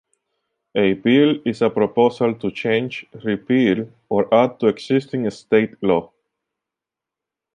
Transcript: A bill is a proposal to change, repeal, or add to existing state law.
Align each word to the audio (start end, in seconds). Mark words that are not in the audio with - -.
A 0.73 0.93
bill 0.95 1.39
is 1.45 1.61
a 1.61 1.69
proposal 1.69 2.33
to 2.33 2.49
change, 2.49 3.05
repeal, 3.23 3.87
or 4.09 4.33
add 4.33 4.59
to 4.59 4.65
existing 4.65 5.29
state 5.29 5.75
law. 5.83 6.11